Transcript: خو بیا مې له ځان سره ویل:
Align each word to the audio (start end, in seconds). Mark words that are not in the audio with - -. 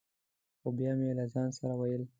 خو 0.59 0.69
بیا 0.77 0.91
مې 0.99 1.09
له 1.19 1.25
ځان 1.33 1.49
سره 1.57 1.73
ویل: 1.79 2.03